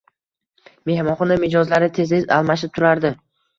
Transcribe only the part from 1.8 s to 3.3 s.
tez-tez almashib turardi